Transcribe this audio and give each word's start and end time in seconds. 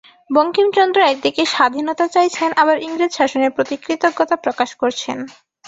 বঙ্কিমচন্দ্র 0.31 0.99
একদিকে 1.03 1.43
স্বাধীনতা 1.45 2.05
চাইছেন, 2.07 2.49
আবার 2.53 2.77
ইংরেজ 2.81 3.11
শাসনের 3.13 3.51
প্রতি 3.51 3.75
কৃতজ্ঞতা 3.77 4.35
প্রকাশ 4.35 4.69
করছেন। 4.75 5.17